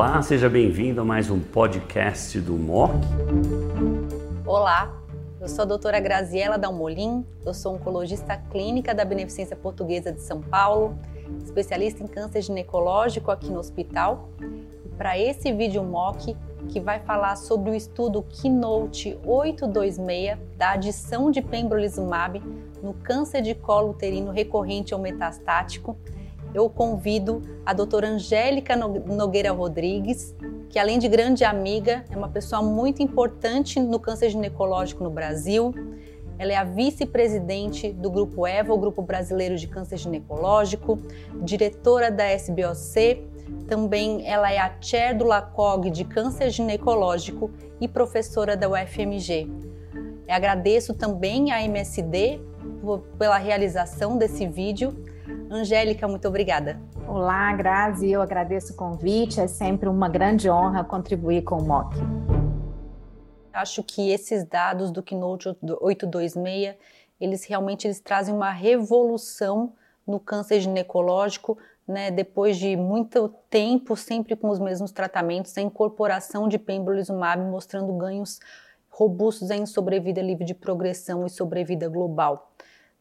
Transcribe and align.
Olá, 0.00 0.22
seja 0.22 0.48
bem-vindo 0.48 1.02
a 1.02 1.04
mais 1.04 1.28
um 1.28 1.38
podcast 1.38 2.40
do 2.40 2.54
MOC. 2.54 2.90
Olá, 4.46 4.90
eu 5.38 5.46
sou 5.46 5.60
a 5.60 5.66
doutora 5.66 6.00
Graziela 6.00 6.56
Dalmolin, 6.56 7.22
eu 7.44 7.52
sou 7.52 7.74
oncologista 7.74 8.34
clínica 8.50 8.94
da 8.94 9.04
Beneficência 9.04 9.54
Portuguesa 9.54 10.10
de 10.10 10.22
São 10.22 10.40
Paulo, 10.40 10.98
especialista 11.44 12.02
em 12.02 12.06
câncer 12.06 12.40
ginecológico 12.40 13.30
aqui 13.30 13.50
no 13.50 13.58
hospital. 13.58 14.30
E 14.86 14.88
para 14.96 15.18
esse 15.18 15.52
vídeo 15.52 15.84
MOC, 15.84 16.34
que 16.70 16.80
vai 16.80 17.00
falar 17.00 17.36
sobre 17.36 17.70
o 17.70 17.74
estudo 17.74 18.22
Keynote 18.22 19.18
826 19.22 20.38
da 20.56 20.70
adição 20.70 21.30
de 21.30 21.42
pembrolizumab 21.42 22.42
no 22.82 22.94
câncer 22.94 23.42
de 23.42 23.54
colo 23.54 23.90
uterino 23.90 24.32
recorrente 24.32 24.94
ou 24.94 25.00
metastático, 25.00 25.94
eu 26.54 26.68
convido 26.68 27.42
a 27.64 27.72
doutora 27.72 28.08
Angélica 28.08 28.76
Nogueira 28.76 29.52
Rodrigues, 29.52 30.34
que 30.68 30.78
além 30.78 30.98
de 30.98 31.08
grande 31.08 31.44
amiga, 31.44 32.04
é 32.10 32.16
uma 32.16 32.28
pessoa 32.28 32.62
muito 32.62 33.02
importante 33.02 33.80
no 33.80 33.98
câncer 33.98 34.30
ginecológico 34.30 35.02
no 35.02 35.10
Brasil. 35.10 35.74
Ela 36.38 36.52
é 36.52 36.56
a 36.56 36.64
vice-presidente 36.64 37.92
do 37.92 38.10
Grupo 38.10 38.46
EVA, 38.46 38.72
o 38.72 38.78
Grupo 38.78 39.02
Brasileiro 39.02 39.56
de 39.56 39.66
Câncer 39.66 39.98
Ginecológico, 39.98 40.98
diretora 41.42 42.10
da 42.10 42.32
SBOC, 42.32 43.28
também 43.66 44.26
ela 44.26 44.52
é 44.52 44.58
a 44.58 44.72
chair 44.80 45.16
do 45.16 45.24
LACOG 45.24 45.90
de 45.90 46.04
Câncer 46.04 46.50
Ginecológico 46.50 47.50
e 47.80 47.86
professora 47.86 48.56
da 48.56 48.68
UFMG. 48.68 49.48
Eu 50.26 50.34
agradeço 50.34 50.94
também 50.94 51.52
à 51.52 51.62
MSD 51.62 52.40
pela 53.18 53.38
realização 53.38 54.16
desse 54.16 54.46
vídeo 54.46 54.94
Angélica, 55.50 56.06
muito 56.06 56.28
obrigada. 56.28 56.80
Olá, 57.08 57.52
Grazi, 57.52 58.10
eu 58.10 58.22
agradeço 58.22 58.72
o 58.72 58.76
convite, 58.76 59.40
é 59.40 59.48
sempre 59.48 59.88
uma 59.88 60.08
grande 60.08 60.48
honra 60.48 60.84
contribuir 60.84 61.42
com 61.42 61.56
o 61.56 61.64
MOC. 61.64 61.96
Acho 63.52 63.82
que 63.82 64.10
esses 64.10 64.44
dados 64.44 64.90
do 64.90 65.02
Keynote 65.02 65.48
826, 65.80 66.76
eles 67.20 67.44
realmente 67.44 67.86
eles 67.86 68.00
trazem 68.00 68.34
uma 68.34 68.50
revolução 68.50 69.72
no 70.06 70.20
câncer 70.20 70.60
ginecológico, 70.60 71.58
né, 71.86 72.10
depois 72.10 72.56
de 72.56 72.76
muito 72.76 73.28
tempo 73.50 73.96
sempre 73.96 74.36
com 74.36 74.48
os 74.48 74.60
mesmos 74.60 74.92
tratamentos, 74.92 75.56
a 75.58 75.60
incorporação 75.60 76.48
de 76.48 76.58
pembrolizumab 76.58 77.42
mostrando 77.42 77.92
ganhos 77.94 78.38
robustos 78.88 79.50
em 79.50 79.66
sobrevida 79.66 80.22
livre 80.22 80.44
de 80.44 80.54
progressão 80.54 81.26
e 81.26 81.30
sobrevida 81.30 81.88
global. 81.88 82.52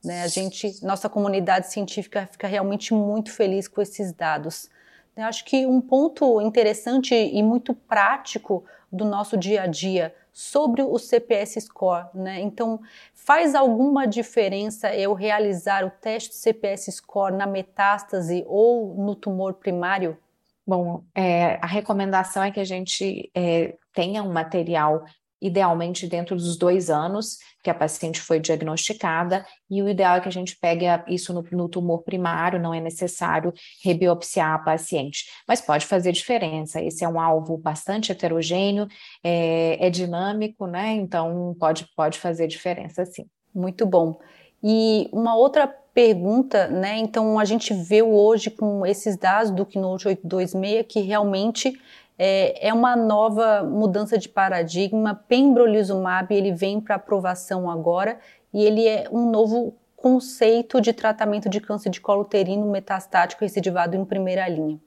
Né? 0.04 0.24
A 0.24 0.28
gente, 0.28 0.84
nossa 0.84 1.10
comunidade 1.10 1.72
científica 1.72 2.28
fica 2.32 2.48
realmente 2.48 2.94
muito 2.94 3.32
feliz 3.32 3.68
com 3.68 3.82
esses 3.82 4.14
dados. 4.14 4.70
Eu 5.16 5.26
acho 5.26 5.44
que 5.44 5.66
um 5.66 5.82
ponto 5.82 6.40
interessante 6.42 7.14
e 7.14 7.44
muito 7.44 7.74
prático 7.74 8.64
do 8.92 9.04
nosso 9.04 9.38
dia 9.38 9.64
a 9.64 9.68
dia 9.68 10.16
sobre 10.32 10.82
o 10.82 10.98
CPS 10.98 11.60
score, 11.60 12.08
né? 12.14 12.40
Então, 12.40 12.80
faz 13.14 13.54
alguma 13.54 14.08
diferença 14.08 14.96
eu 14.96 15.14
realizar 15.14 15.84
o 15.86 15.92
teste 15.92 16.36
CPS 16.36 16.90
score 16.92 17.36
na 17.36 17.46
metástase 17.46 18.46
ou 18.48 18.96
no 18.96 19.16
tumor 19.16 19.56
primário? 19.56 20.18
Bom, 20.66 21.04
é, 21.14 21.56
a 21.62 21.66
recomendação 21.66 22.42
é 22.44 22.52
que 22.52 22.60
a 22.60 22.64
gente 22.64 23.30
é, 23.36 23.76
tenha 23.94 24.24
um 24.24 24.32
material 24.32 25.04
idealmente 25.42 26.08
dentro 26.08 26.36
dos 26.36 26.58
dois 26.58 26.90
anos 26.90 27.38
que 27.64 27.70
a 27.70 27.74
paciente 27.74 28.22
foi 28.22 28.40
diagnosticada, 28.40 29.46
e 29.70 29.84
o 29.84 29.90
ideal 29.90 30.16
é 30.16 30.22
que 30.22 30.30
a 30.30 30.32
gente 30.32 30.58
pegue 30.58 30.86
isso 31.08 31.34
no, 31.34 31.46
no, 31.52 31.68
tumor 31.68 32.04
primário, 32.04 32.60
não 32.60 32.74
é 32.74 32.80
necessário 32.80 33.54
rebiopsiar 33.84 34.54
a 34.54 34.60
paciente. 34.60 35.26
Mas 35.48 35.60
pode 35.60 35.86
fazer 35.86 36.12
diferença, 36.12 36.82
esse 36.82 37.04
é 37.04 37.10
um 37.10 37.20
alvo 37.20 37.58
bastante 37.58 38.12
heterogêneo, 38.12 38.88
é, 39.24 39.88
é 39.88 39.90
dinâmico, 39.90 40.68
né? 40.68 40.94
Então 40.94 41.56
pode, 41.60 41.86
pode 41.96 42.18
fazer 42.18 42.48
diferença 42.48 43.06
sim. 43.06 43.26
Muito 43.54 43.86
bom. 43.86 44.20
E 44.64 45.10
uma 45.12 45.36
outra 45.36 45.68
pergunta, 45.68 46.68
né? 46.68 46.98
Então 46.98 47.38
a 47.40 47.46
gente 47.46 47.74
vê 47.74 48.02
hoje 48.02 48.50
com 48.50 48.86
esses 48.86 49.18
dados 49.18 49.52
do 49.52 49.66
Keynote 49.66 50.08
826 50.08 50.86
que 50.88 51.02
realmente 51.02 51.78
é, 52.22 52.68
é 52.68 52.74
uma 52.74 52.98
nova 52.98 53.64
mudança 53.64 54.18
de 54.18 54.28
paradigma. 54.28 55.16
Pembrolizumab 55.16 56.36
ele 56.36 56.52
vem 56.52 56.82
para 56.82 56.96
aprovação 56.96 57.72
agora 57.72 58.20
e 58.54 58.62
ele 58.62 58.86
é 58.86 59.08
um 59.10 59.32
novo 59.32 59.74
conceito 59.96 60.82
de 60.82 60.92
tratamento 60.92 61.50
de 61.50 61.62
câncer 61.62 61.90
de 61.90 62.02
colo 62.02 62.22
uterino 62.22 62.70
metastático 62.70 63.44
recidivado 63.44 63.96
em 63.96 64.04
primeira 64.04 64.48
linha. 64.50 64.78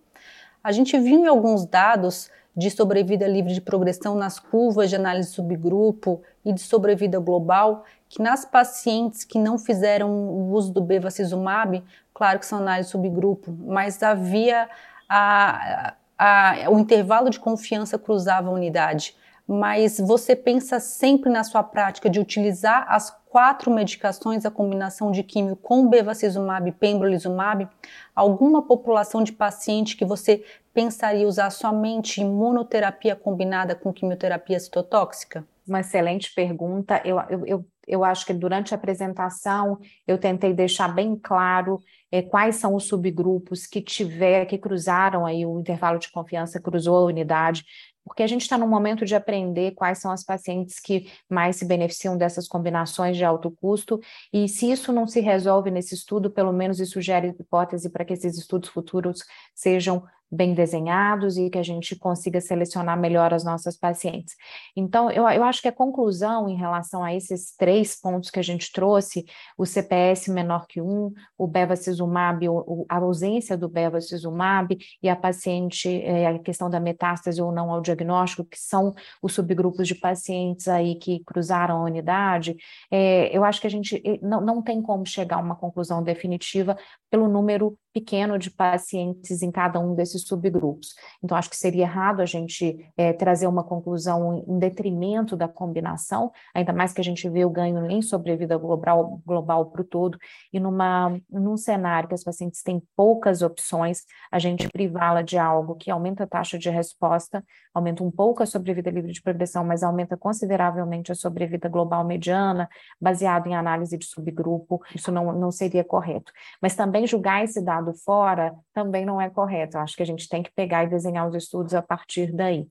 A 0.62 0.70
gente 0.72 0.98
viu 0.98 1.20
em 1.20 1.26
alguns 1.26 1.64
dados 1.64 2.30
de 2.54 2.70
sobrevida 2.70 3.26
livre 3.26 3.54
de 3.54 3.62
progressão 3.62 4.14
nas 4.14 4.38
curvas 4.38 4.90
de 4.90 4.96
análise 4.96 5.30
subgrupo 5.30 6.20
e 6.44 6.52
de 6.52 6.60
sobrevida 6.60 7.18
global, 7.18 7.84
que 8.10 8.20
nas 8.20 8.44
pacientes 8.44 9.24
que 9.24 9.38
não 9.38 9.58
fizeram 9.58 10.10
o 10.10 10.52
uso 10.52 10.70
do 10.70 10.82
bevacizumab, 10.82 11.82
claro 12.12 12.38
que 12.38 12.44
são 12.44 12.58
análise 12.58 12.90
subgrupo, 12.90 13.50
mas 13.58 14.02
havia 14.02 14.68
a, 15.08 15.94
a, 16.24 16.70
o 16.70 16.78
intervalo 16.78 17.28
de 17.28 17.40
confiança 17.40 17.98
cruzava 17.98 18.48
a 18.48 18.52
unidade, 18.52 19.16
mas 19.44 19.98
você 19.98 20.36
pensa 20.36 20.78
sempre 20.78 21.28
na 21.28 21.42
sua 21.42 21.64
prática 21.64 22.08
de 22.08 22.20
utilizar 22.20 22.86
as 22.88 23.10
quatro 23.28 23.72
medicações, 23.72 24.46
a 24.46 24.50
combinação 24.50 25.10
de 25.10 25.24
químio 25.24 25.56
com 25.56 25.88
bevacizumab 25.88 26.68
e 26.68 26.72
pembrolizumab, 26.72 27.68
alguma 28.14 28.62
população 28.62 29.24
de 29.24 29.32
paciente 29.32 29.96
que 29.96 30.04
você 30.04 30.44
pensaria 30.72 31.26
usar 31.26 31.50
somente 31.50 32.20
imunoterapia 32.20 33.16
combinada 33.16 33.74
com 33.74 33.92
quimioterapia 33.92 34.60
citotóxica? 34.60 35.44
Uma 35.66 35.80
excelente 35.80 36.32
pergunta. 36.32 37.02
Eu, 37.04 37.18
eu, 37.28 37.46
eu, 37.46 37.64
eu 37.92 38.02
acho 38.02 38.24
que 38.24 38.32
durante 38.32 38.72
a 38.72 38.76
apresentação 38.78 39.78
eu 40.06 40.16
tentei 40.16 40.54
deixar 40.54 40.88
bem 40.88 41.14
claro 41.14 41.78
é, 42.10 42.22
quais 42.22 42.56
são 42.56 42.74
os 42.74 42.84
subgrupos 42.84 43.66
que 43.66 43.82
tiver, 43.82 44.46
que 44.46 44.56
cruzaram 44.56 45.26
aí 45.26 45.44
o 45.44 45.60
intervalo 45.60 45.98
de 45.98 46.10
confiança, 46.10 46.58
cruzou 46.58 46.96
a 46.96 47.04
unidade, 47.04 47.64
porque 48.02 48.22
a 48.22 48.26
gente 48.26 48.40
está 48.40 48.56
no 48.56 48.66
momento 48.66 49.04
de 49.04 49.14
aprender 49.14 49.72
quais 49.72 49.98
são 49.98 50.10
as 50.10 50.24
pacientes 50.24 50.80
que 50.80 51.12
mais 51.28 51.56
se 51.56 51.66
beneficiam 51.66 52.16
dessas 52.16 52.48
combinações 52.48 53.14
de 53.14 53.24
alto 53.24 53.50
custo, 53.50 54.00
e 54.32 54.48
se 54.48 54.70
isso 54.70 54.90
não 54.90 55.06
se 55.06 55.20
resolve 55.20 55.70
nesse 55.70 55.94
estudo, 55.94 56.30
pelo 56.30 56.52
menos 56.52 56.80
isso 56.80 56.98
gera 56.98 57.26
hipótese 57.26 57.90
para 57.90 58.06
que 58.06 58.14
esses 58.14 58.38
estudos 58.38 58.70
futuros 58.70 59.20
sejam 59.54 60.02
bem 60.32 60.54
desenhados 60.54 61.36
e 61.36 61.50
que 61.50 61.58
a 61.58 61.62
gente 61.62 61.94
consiga 61.94 62.40
selecionar 62.40 62.98
melhor 62.98 63.34
as 63.34 63.44
nossas 63.44 63.76
pacientes. 63.76 64.34
Então, 64.74 65.10
eu, 65.10 65.28
eu 65.28 65.44
acho 65.44 65.60
que 65.60 65.68
a 65.68 65.72
conclusão 65.72 66.48
em 66.48 66.56
relação 66.56 67.04
a 67.04 67.14
esses 67.14 67.54
três 67.54 68.00
pontos 68.00 68.30
que 68.30 68.38
a 68.38 68.42
gente 68.42 68.72
trouxe, 68.72 69.26
o 69.58 69.66
CPS 69.66 70.28
menor 70.28 70.66
que 70.66 70.80
um, 70.80 71.12
o 71.36 71.46
bevacizumab, 71.46 72.46
a 72.88 72.96
ausência 72.96 73.58
do 73.58 73.68
bevacizumab 73.68 74.74
e 75.02 75.08
a 75.08 75.14
paciente, 75.14 75.88
é, 76.02 76.26
a 76.26 76.38
questão 76.38 76.70
da 76.70 76.80
metástase 76.80 77.42
ou 77.42 77.52
não 77.52 77.70
ao 77.70 77.82
diagnóstico, 77.82 78.44
que 78.44 78.58
são 78.58 78.94
os 79.20 79.34
subgrupos 79.34 79.86
de 79.86 79.94
pacientes 79.94 80.66
aí 80.66 80.94
que 80.94 81.22
cruzaram 81.24 81.76
a 81.76 81.84
unidade, 81.84 82.56
é, 82.90 83.36
eu 83.36 83.44
acho 83.44 83.60
que 83.60 83.66
a 83.66 83.70
gente 83.70 84.02
não, 84.22 84.40
não 84.40 84.62
tem 84.62 84.80
como 84.80 85.04
chegar 85.04 85.36
a 85.36 85.42
uma 85.42 85.56
conclusão 85.56 86.02
definitiva 86.02 86.76
pelo 87.10 87.28
número 87.28 87.76
pequeno 87.92 88.38
de 88.38 88.50
pacientes 88.50 89.42
em 89.42 89.50
cada 89.50 89.78
um 89.78 89.94
desses 89.94 90.21
subgrupos. 90.22 90.94
Então, 91.22 91.36
acho 91.36 91.50
que 91.50 91.56
seria 91.56 91.82
errado 91.84 92.20
a 92.20 92.26
gente 92.26 92.90
é, 92.96 93.12
trazer 93.12 93.46
uma 93.46 93.64
conclusão 93.64 94.44
em 94.46 94.58
detrimento 94.58 95.36
da 95.36 95.48
combinação, 95.48 96.32
ainda 96.54 96.72
mais 96.72 96.92
que 96.92 97.00
a 97.00 97.04
gente 97.04 97.28
vê 97.28 97.44
o 97.44 97.50
ganho 97.50 97.90
em 97.90 98.02
sobrevida 98.02 98.56
global, 98.56 99.20
global 99.24 99.66
para 99.66 99.82
o 99.82 99.84
todo, 99.84 100.18
e 100.52 100.60
numa, 100.60 101.18
num 101.30 101.56
cenário 101.56 102.08
que 102.08 102.14
as 102.14 102.24
pacientes 102.24 102.62
têm 102.62 102.82
poucas 102.96 103.42
opções, 103.42 104.02
a 104.30 104.38
gente 104.38 104.68
privá-la 104.68 105.22
de 105.22 105.38
algo 105.38 105.74
que 105.76 105.90
aumenta 105.90 106.24
a 106.24 106.26
taxa 106.26 106.58
de 106.58 106.70
resposta, 106.70 107.44
aumenta 107.74 108.02
um 108.02 108.10
pouco 108.10 108.42
a 108.42 108.46
sobrevida 108.46 108.90
livre 108.90 109.12
de 109.12 109.22
progressão, 109.22 109.64
mas 109.64 109.82
aumenta 109.82 110.16
consideravelmente 110.16 111.10
a 111.10 111.14
sobrevida 111.14 111.68
global 111.68 112.04
mediana, 112.04 112.68
baseado 113.00 113.46
em 113.46 113.54
análise 113.54 113.96
de 113.96 114.04
subgrupo, 114.04 114.80
isso 114.94 115.10
não, 115.10 115.32
não 115.32 115.50
seria 115.50 115.84
correto. 115.84 116.32
Mas 116.60 116.74
também 116.74 117.06
julgar 117.06 117.44
esse 117.44 117.62
dado 117.62 117.94
fora 117.94 118.54
também 118.74 119.04
não 119.04 119.20
é 119.20 119.30
correto. 119.30 119.76
Eu 119.76 119.82
acho 119.82 119.96
que 119.96 120.02
a 120.02 120.06
gente 120.06 120.11
tem 120.16 120.42
que 120.42 120.52
pegar 120.52 120.84
e 120.84 120.88
desenhar 120.88 121.28
os 121.28 121.34
estudos 121.34 121.74
a 121.74 121.82
partir 121.82 122.32
daí. 122.32 122.66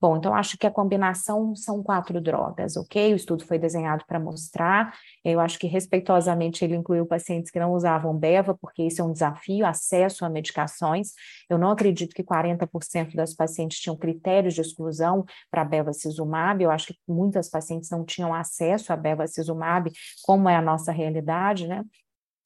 Bom, 0.00 0.16
então 0.16 0.34
acho 0.34 0.58
que 0.58 0.66
a 0.66 0.70
combinação 0.70 1.54
são 1.54 1.82
quatro 1.82 2.20
drogas, 2.20 2.76
ok? 2.76 3.12
O 3.12 3.16
estudo 3.16 3.44
foi 3.44 3.58
desenhado 3.58 4.04
para 4.06 4.18
mostrar. 4.18 4.96
Eu 5.24 5.38
acho 5.38 5.58
que 5.58 5.66
respeitosamente 5.66 6.64
ele 6.64 6.74
incluiu 6.74 7.06
pacientes 7.06 7.50
que 7.50 7.60
não 7.60 7.72
usavam 7.72 8.16
beva, 8.16 8.56
porque 8.60 8.82
isso 8.82 9.00
é 9.00 9.04
um 9.04 9.12
desafio, 9.12 9.64
acesso 9.64 10.24
a 10.24 10.28
medicações. 10.28 11.12
Eu 11.48 11.58
não 11.58 11.70
acredito 11.70 12.14
que 12.14 12.24
40% 12.24 13.14
das 13.14 13.34
pacientes 13.34 13.78
tinham 13.78 13.96
critérios 13.96 14.54
de 14.54 14.60
exclusão 14.60 15.24
para 15.50 15.64
bevacizumab. 15.64 16.62
Eu 16.62 16.70
acho 16.70 16.88
que 16.88 16.96
muitas 17.06 17.48
pacientes 17.48 17.90
não 17.90 18.04
tinham 18.04 18.34
acesso 18.34 18.92
a 18.92 18.96
bevacizumab, 18.96 19.92
como 20.24 20.48
é 20.48 20.56
a 20.56 20.62
nossa 20.62 20.90
realidade, 20.90 21.68
né? 21.68 21.84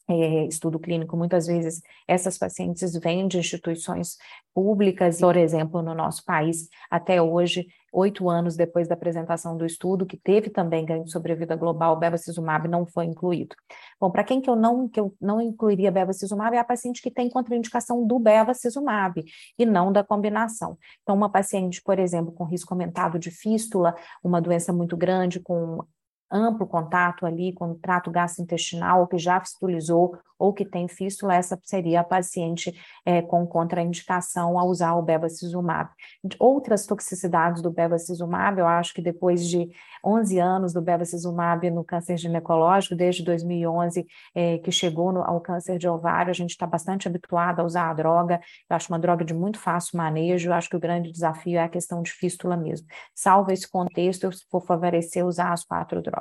É, 0.08 0.47
estudo 0.47 0.79
clínico, 0.79 1.17
muitas 1.17 1.47
vezes 1.47 1.82
essas 2.06 2.38
pacientes 2.38 2.97
vêm 2.97 3.26
de 3.26 3.38
instituições 3.38 4.17
públicas, 4.55 5.20
por 5.20 5.37
exemplo, 5.37 5.82
no 5.82 5.94
nosso 5.94 6.25
país, 6.25 6.69
até 6.91 7.20
hoje, 7.20 7.67
oito 7.93 8.31
anos 8.31 8.56
depois 8.56 8.87
da 8.87 8.94
apresentação 8.94 9.56
do 9.56 9.67
estudo, 9.67 10.06
que 10.06 10.17
teve 10.17 10.49
também 10.49 10.85
ganho 10.85 11.05
de 11.05 11.11
sobrevida 11.11 11.56
global, 11.56 11.94
o 11.94 11.99
bevacizumab 11.99 12.69
não 12.69 12.87
foi 12.87 13.05
incluído. 13.06 13.56
Bom, 14.00 14.11
para 14.11 14.25
quem 14.25 14.41
que 14.41 14.49
eu 14.49 14.56
não 14.56 14.88
que 14.88 15.00
eu 15.00 15.14
não 15.20 15.41
incluiria 15.41 15.91
bevacizumab 15.91 16.55
é 16.55 16.58
a 16.58 16.64
paciente 16.64 17.03
que 17.03 17.11
tem 17.11 17.29
contraindicação 17.29 18.06
do 18.06 18.19
bevacizumab 18.19 19.23
e 19.58 19.67
não 19.67 19.93
da 19.93 20.05
combinação. 20.05 20.79
Então, 21.03 21.14
uma 21.14 21.31
paciente, 21.31 21.82
por 21.82 21.99
exemplo, 21.99 22.32
com 22.32 22.44
risco 22.44 22.73
aumentado 22.73 23.19
de 23.19 23.31
fístula, 23.31 23.94
uma 24.23 24.41
doença 24.41 24.73
muito 24.73 24.97
grande 24.97 25.41
com 25.41 25.85
amplo 26.31 26.67
contato 26.67 27.25
ali 27.26 27.52
com 27.52 27.73
o 27.73 27.75
trato 27.75 28.11
gastrointestinal, 28.11 29.06
que 29.06 29.19
já 29.19 29.40
fistulizou 29.40 30.19
ou 30.38 30.52
que 30.52 30.64
tem 30.64 30.87
fístula, 30.88 31.34
essa 31.34 31.58
seria 31.62 32.00
a 32.00 32.05
paciente 32.05 32.75
é, 33.05 33.23
com 33.23 33.46
contraindicação 33.46 34.58
a 34.58 34.64
usar 34.64 34.94
o 34.94 35.02
bevacizumab. 35.02 35.90
Outras 36.38 36.87
toxicidades 36.87 37.62
do 37.62 37.70
bevacizumab, 37.70 38.58
eu 38.58 38.67
acho 38.67 38.93
que 38.93 39.00
depois 39.00 39.46
de 39.49 39.69
11 40.05 40.38
anos 40.38 40.73
do 40.73 40.82
bevacizumab 40.82 41.70
no 41.70 41.84
câncer 41.84 42.17
ginecológico, 42.17 42.94
desde 42.94 43.25
2011 43.25 44.06
é, 44.34 44.58
que 44.58 44.70
chegou 44.70 45.12
no, 45.12 45.22
ao 45.22 45.40
câncer 45.40 45.79
de 45.79 45.88
ovário, 45.88 46.31
a 46.31 46.34
gente 46.34 46.50
está 46.50 46.67
bastante 46.67 47.08
habituado 47.08 47.61
a 47.61 47.64
usar 47.64 47.90
a 47.90 47.94
droga, 47.94 48.40
eu 48.69 48.76
acho 48.76 48.93
uma 48.93 48.99
droga 48.99 49.25
de 49.25 49.34
muito 49.34 49.58
fácil 49.58 49.96
manejo, 49.96 50.50
eu 50.50 50.55
acho 50.55 50.69
que 50.69 50.76
o 50.76 50.81
grande 50.81 51.11
desafio 51.11 51.58
é 51.58 51.62
a 51.62 51.69
questão 51.69 52.02
de 52.02 52.12
fístula 52.12 52.56
mesmo. 52.56 52.87
Salvo 53.14 53.50
esse 53.50 53.69
contexto, 53.69 54.25
eu 54.25 54.31
vou 54.50 54.61
favorecer 54.61 55.25
usar 55.25 55.52
as 55.52 55.64
quatro 55.64 56.02
drogas. 56.02 56.15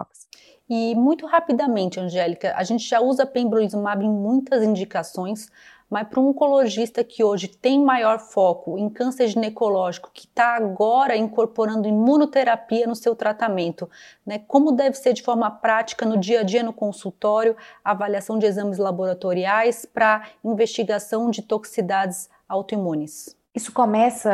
E 0.67 0.95
muito 0.95 1.27
rapidamente, 1.27 1.99
Angélica, 1.99 2.53
a 2.57 2.63
gente 2.63 2.87
já 2.87 2.99
usa 2.99 3.25
pembrolizumab 3.25 4.03
em 4.03 4.09
muitas 4.09 4.63
indicações, 4.63 5.51
mas 5.87 6.07
para 6.07 6.19
um 6.19 6.29
oncologista 6.29 7.03
que 7.03 7.23
hoje 7.23 7.47
tem 7.47 7.79
maior 7.79 8.19
foco 8.19 8.75
em 8.75 8.89
câncer 8.89 9.27
ginecológico, 9.27 10.09
que 10.11 10.25
está 10.25 10.55
agora 10.55 11.15
incorporando 11.15 11.87
imunoterapia 11.87 12.87
no 12.87 12.95
seu 12.95 13.15
tratamento, 13.15 13.87
né, 14.25 14.39
como 14.39 14.71
deve 14.71 14.97
ser 14.97 15.13
de 15.13 15.21
forma 15.21 15.51
prática 15.51 16.03
no 16.03 16.17
dia 16.17 16.39
a 16.39 16.43
dia 16.43 16.63
no 16.63 16.73
consultório, 16.73 17.55
avaliação 17.83 18.39
de 18.39 18.47
exames 18.47 18.79
laboratoriais 18.79 19.85
para 19.85 20.27
investigação 20.43 21.29
de 21.29 21.43
toxicidades 21.43 22.27
autoimunes? 22.49 23.37
Isso 23.55 23.71
começa, 23.71 24.29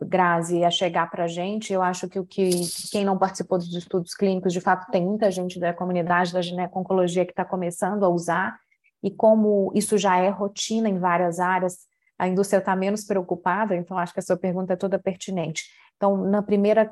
Grazi, 0.00 0.62
a 0.62 0.70
chegar 0.70 1.10
para 1.10 1.24
a 1.24 1.28
gente. 1.28 1.72
Eu 1.72 1.82
acho 1.82 2.08
que 2.08 2.20
o 2.20 2.24
que 2.24 2.50
quem 2.92 3.04
não 3.04 3.18
participou 3.18 3.58
dos 3.58 3.74
estudos 3.74 4.14
clínicos, 4.14 4.52
de 4.52 4.60
fato, 4.60 4.88
tem 4.92 5.04
muita 5.04 5.28
gente 5.28 5.58
da 5.58 5.74
comunidade 5.74 6.32
da 6.32 6.40
gineco-oncologia 6.40 7.24
que 7.26 7.32
está 7.32 7.44
começando 7.44 8.04
a 8.04 8.08
usar, 8.08 8.56
e 9.02 9.10
como 9.10 9.72
isso 9.74 9.98
já 9.98 10.18
é 10.18 10.28
rotina 10.28 10.88
em 10.88 11.00
várias 11.00 11.40
áreas, 11.40 11.78
a 12.16 12.28
indústria 12.28 12.58
está 12.58 12.76
menos 12.76 13.04
preocupada, 13.04 13.74
então 13.74 13.98
acho 13.98 14.12
que 14.12 14.20
a 14.20 14.22
sua 14.22 14.36
pergunta 14.36 14.74
é 14.74 14.76
toda 14.76 14.98
pertinente. 14.98 15.64
Então, 15.96 16.16
na 16.16 16.42
primeira, 16.42 16.90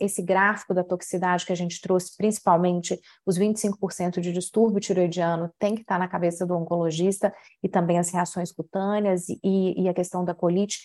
esse 0.00 0.22
gráfico 0.22 0.74
da 0.74 0.82
toxicidade 0.82 1.46
que 1.46 1.52
a 1.52 1.56
gente 1.56 1.80
trouxe, 1.80 2.16
principalmente 2.16 2.98
os 3.24 3.38
25% 3.38 4.20
de 4.20 4.32
distúrbio 4.32 4.80
tiroidiano, 4.80 5.50
tem 5.58 5.74
que 5.74 5.82
estar 5.82 5.94
tá 5.94 5.98
na 5.98 6.08
cabeça 6.08 6.44
do 6.44 6.56
oncologista, 6.56 7.32
e 7.62 7.68
também 7.68 7.98
as 7.98 8.10
reações 8.10 8.50
cutâneas 8.50 9.28
e, 9.28 9.82
e 9.82 9.88
a 9.88 9.94
questão 9.94 10.24
da 10.24 10.34
colite. 10.34 10.78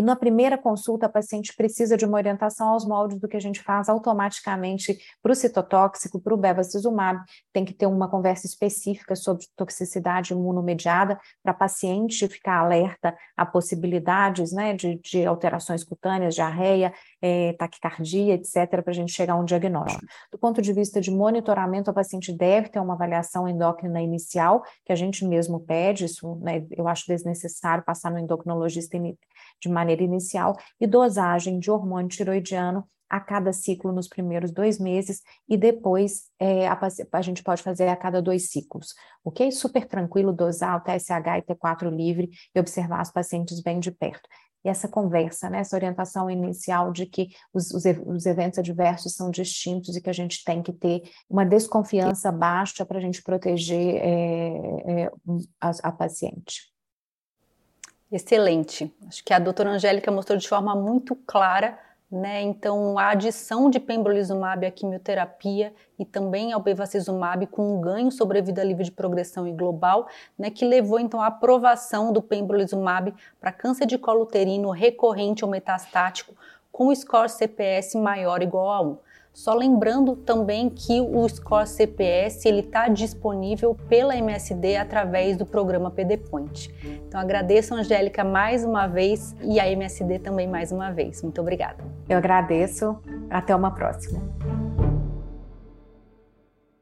E 0.00 0.02
na 0.02 0.16
primeira 0.16 0.56
consulta, 0.56 1.04
a 1.04 1.08
paciente 1.10 1.54
precisa 1.54 1.94
de 1.94 2.06
uma 2.06 2.16
orientação 2.16 2.70
aos 2.70 2.86
moldes 2.86 3.20
do 3.20 3.28
que 3.28 3.36
a 3.36 3.40
gente 3.40 3.60
faz 3.60 3.86
automaticamente 3.86 4.98
para 5.22 5.30
o 5.30 5.34
citotóxico, 5.34 6.18
para 6.18 6.32
o 6.32 6.38
bevacizumab. 6.38 7.22
Tem 7.52 7.66
que 7.66 7.74
ter 7.74 7.84
uma 7.84 8.08
conversa 8.08 8.46
específica 8.46 9.14
sobre 9.14 9.44
toxicidade 9.54 10.32
imunomediada 10.32 11.20
para 11.42 11.52
a 11.52 11.54
paciente 11.54 12.26
ficar 12.28 12.60
alerta 12.60 13.14
a 13.36 13.44
possibilidades 13.44 14.52
né, 14.52 14.72
de, 14.72 14.98
de 15.04 15.26
alterações 15.26 15.84
cutâneas, 15.84 16.34
diarreia, 16.34 16.94
é, 17.20 17.52
taquicardia, 17.58 18.32
etc., 18.32 18.80
para 18.82 18.92
a 18.92 18.94
gente 18.94 19.12
chegar 19.12 19.34
a 19.34 19.36
um 19.36 19.44
diagnóstico. 19.44 20.06
Do 20.32 20.38
ponto 20.38 20.62
de 20.62 20.72
vista 20.72 20.98
de 20.98 21.10
monitoramento, 21.10 21.90
a 21.90 21.92
paciente 21.92 22.32
deve 22.32 22.70
ter 22.70 22.80
uma 22.80 22.94
avaliação 22.94 23.46
endócrina 23.46 24.00
inicial, 24.00 24.62
que 24.82 24.94
a 24.94 24.96
gente 24.96 25.26
mesmo 25.26 25.60
pede, 25.60 26.06
isso 26.06 26.36
né, 26.36 26.64
eu 26.70 26.88
acho 26.88 27.04
desnecessário 27.06 27.84
passar 27.84 28.10
no 28.10 28.18
endocrinologista 28.18 28.96
de 29.60 29.68
maneira 29.68 30.02
inicial, 30.02 30.56
e 30.80 30.86
dosagem 30.86 31.58
de 31.58 31.70
hormônio 31.70 32.08
tiroidiano 32.08 32.84
a 33.08 33.18
cada 33.18 33.52
ciclo 33.52 33.92
nos 33.92 34.06
primeiros 34.06 34.52
dois 34.52 34.78
meses 34.78 35.20
e 35.48 35.56
depois 35.56 36.26
é, 36.38 36.68
a, 36.68 36.78
a, 37.12 37.22
gente 37.22 37.42
pode 37.42 37.60
fazer 37.60 37.88
a 37.88 37.96
cada 37.96 38.22
dois 38.22 38.50
ciclos, 38.50 38.94
ok? 39.24 39.50
Super 39.50 39.84
tranquilo 39.84 40.32
dosar 40.32 40.76
o 40.76 40.80
TSH 40.80 41.38
e 41.38 41.42
T4 41.42 41.90
livre 41.90 42.30
e 42.54 42.60
observar 42.60 43.02
os 43.02 43.10
pacientes 43.10 43.60
bem 43.60 43.80
de 43.80 43.90
perto 43.90 44.28
e 44.64 44.68
essa 44.68 44.88
conversa, 44.88 45.48
né, 45.48 45.60
essa 45.60 45.76
orientação 45.76 46.30
inicial 46.30 46.92
de 46.92 47.06
que 47.06 47.28
os, 47.52 47.70
os, 47.70 47.84
os, 48.06 48.26
eventos 48.26 48.58
adversos 48.58 49.14
são 49.14 49.30
distintos 49.30 49.96
e 49.96 50.02
que 50.02 50.10
a 50.10 50.12
gente 50.12 50.44
tem 50.44 50.62
que 50.62 50.72
ter 50.72 51.02
uma 51.28 51.44
desconfiança 51.44 52.30
baixa 52.30 52.84
para 52.84 52.98
a 52.98 53.00
gente 53.00 53.22
proteger 53.22 53.96
é, 53.96 55.02
é, 55.04 55.10
a, 55.60 55.70
a 55.82 55.92
paciente. 55.92 56.70
Excelente. 58.10 58.92
Acho 59.06 59.24
que 59.24 59.32
a 59.32 59.38
doutora 59.38 59.70
Angélica 59.70 60.10
mostrou 60.10 60.36
de 60.38 60.48
forma 60.48 60.74
muito 60.74 61.14
clara 61.14 61.78
né? 62.10 62.42
Então, 62.42 62.98
a 62.98 63.10
adição 63.10 63.70
de 63.70 63.78
pembrolizumab 63.78 64.66
à 64.66 64.70
quimioterapia 64.70 65.72
e 65.96 66.04
também 66.04 66.52
ao 66.52 66.60
bevacizumab 66.60 67.46
com 67.46 67.76
um 67.76 67.80
ganho 67.80 68.10
sobre 68.10 68.40
a 68.40 68.42
vida 68.42 68.64
livre 68.64 68.82
de 68.82 68.90
progressão 68.90 69.46
e 69.46 69.52
global, 69.52 70.08
né, 70.36 70.50
que 70.50 70.64
levou 70.64 70.98
então 70.98 71.22
à 71.22 71.28
aprovação 71.28 72.12
do 72.12 72.20
pembrolizumab 72.20 73.14
para 73.40 73.52
câncer 73.52 73.86
de 73.86 73.96
colo 73.96 74.22
uterino 74.22 74.70
recorrente 74.70 75.44
ou 75.44 75.50
metastático 75.50 76.34
com 76.72 76.92
score 76.94 77.28
CPS 77.28 77.94
maior 77.94 78.40
ou 78.40 78.42
igual 78.42 78.70
a 78.70 78.80
1. 78.80 78.98
Só 79.32 79.54
lembrando 79.54 80.16
também 80.16 80.68
que 80.68 81.00
o 81.00 81.26
Score 81.28 81.66
CPS 81.66 82.44
ele 82.46 82.60
está 82.60 82.88
disponível 82.88 83.76
pela 83.88 84.16
MSD 84.16 84.76
através 84.76 85.36
do 85.36 85.46
programa 85.46 85.90
PDPoint. 85.90 86.70
Então 87.06 87.20
agradeço 87.20 87.74
a 87.74 87.78
Angélica 87.78 88.24
mais 88.24 88.64
uma 88.64 88.86
vez 88.86 89.34
e 89.42 89.60
a 89.60 89.70
MSD 89.70 90.18
também 90.18 90.48
mais 90.48 90.72
uma 90.72 90.90
vez. 90.90 91.22
Muito 91.22 91.40
obrigada. 91.40 91.82
Eu 92.08 92.18
agradeço. 92.18 92.98
Até 93.30 93.54
uma 93.54 93.70
próxima. 93.70 94.20